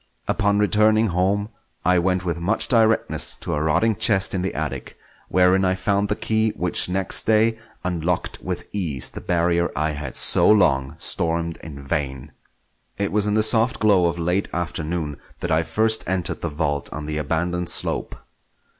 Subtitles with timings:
[0.27, 1.49] Upon returning home
[1.85, 4.97] I went with much directness to a rotting chest in the attic,
[5.29, 10.15] wherein I found the key which next day unlocked with ease the barrier I had
[10.15, 12.31] so long stormed in vain.
[12.97, 16.91] It was in the soft glow of late afternoon that I first entered the vault
[16.91, 18.15] on the abandoned slope.